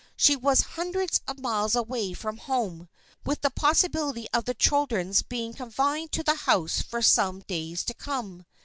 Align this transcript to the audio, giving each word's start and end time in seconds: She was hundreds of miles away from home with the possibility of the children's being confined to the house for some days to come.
She 0.17 0.35
was 0.35 0.61
hundreds 0.61 1.21
of 1.27 1.37
miles 1.37 1.75
away 1.75 2.13
from 2.13 2.37
home 2.37 2.89
with 3.23 3.41
the 3.41 3.51
possibility 3.51 4.27
of 4.33 4.45
the 4.45 4.55
children's 4.55 5.21
being 5.21 5.53
confined 5.53 6.11
to 6.13 6.23
the 6.23 6.33
house 6.49 6.81
for 6.81 7.03
some 7.03 7.41
days 7.41 7.83
to 7.83 7.93
come. 7.93 8.47